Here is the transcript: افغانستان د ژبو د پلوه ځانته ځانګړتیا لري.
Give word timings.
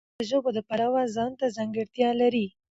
افغانستان 0.03 0.19
د 0.25 0.27
ژبو 0.29 0.49
د 0.55 0.59
پلوه 0.67 1.01
ځانته 1.15 1.45
ځانګړتیا 1.57 2.09
لري. 2.21 2.45